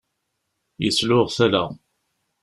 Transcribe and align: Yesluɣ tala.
Yesluɣ 0.83 1.27
tala. 1.35 1.63